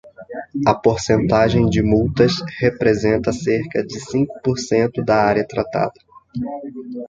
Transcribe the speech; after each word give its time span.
A 0.65 0.73
porcentagem 0.73 1.69
de 1.69 1.83
multas 1.83 2.33
representa 2.59 3.31
cerca 3.31 3.85
de 3.85 3.99
cinco 3.99 4.33
por 4.43 4.57
cento 4.57 5.05
da 5.05 5.23
área 5.23 5.45
tratada. 5.47 5.93